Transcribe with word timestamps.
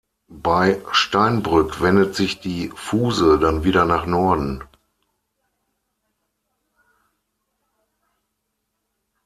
Bei 0.43 0.81
Steinbrück 0.91 1.79
wendet 1.79 2.15
sich 2.15 2.39
die 2.39 2.71
Fuhse 2.75 3.37
dann 3.37 3.63
wieder 3.63 3.85
nach 3.85 4.07
Norden. 4.07 4.63